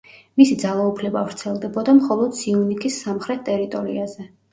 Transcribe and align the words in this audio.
მისი 0.41 0.55
ძალაუფლება 0.61 1.21
ვრცელდებოდა 1.27 1.95
მხოლოდ 1.97 2.33
სიუნიქის 2.39 2.97
სამხრეთ 3.03 3.45
ტერიტორიაზე. 3.51 4.27